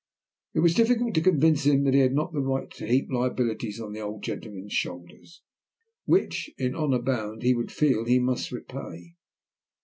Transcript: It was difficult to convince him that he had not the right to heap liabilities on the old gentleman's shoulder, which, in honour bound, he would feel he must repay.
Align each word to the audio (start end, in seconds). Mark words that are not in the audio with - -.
It 0.55 0.61
was 0.61 0.73
difficult 0.73 1.13
to 1.13 1.21
convince 1.21 1.63
him 1.65 1.83
that 1.83 1.93
he 1.93 1.99
had 1.99 2.15
not 2.15 2.33
the 2.33 2.41
right 2.41 2.71
to 2.71 2.87
heap 2.87 3.11
liabilities 3.11 3.79
on 3.79 3.93
the 3.93 3.99
old 4.01 4.23
gentleman's 4.23 4.73
shoulder, 4.73 5.19
which, 6.05 6.49
in 6.57 6.73
honour 6.75 7.03
bound, 7.03 7.43
he 7.43 7.53
would 7.53 7.71
feel 7.71 8.05
he 8.05 8.17
must 8.17 8.51
repay. 8.51 9.13